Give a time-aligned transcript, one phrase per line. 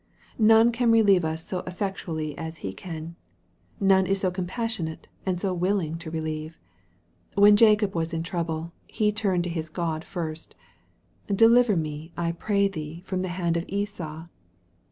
[0.39, 3.15] None can relieve us so effectually as He can.
[3.79, 6.59] None is so com passionate, and so willing to relieve.
[7.35, 10.55] When Jacob was in trouble he turned to his God first:"
[11.27, 14.25] Deliver me, I pray thee, from the hand of Esau."